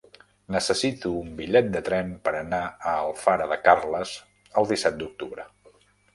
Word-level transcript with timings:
Necessito 0.53 1.11
un 1.17 1.29
bitllet 1.41 1.69
de 1.75 1.81
tren 1.89 2.09
per 2.29 2.33
anar 2.39 2.63
a 2.63 2.95
Alfara 3.03 3.49
de 3.53 3.59
Carles 3.69 4.17
el 4.63 4.71
disset 4.75 4.99
d'octubre. 5.05 5.49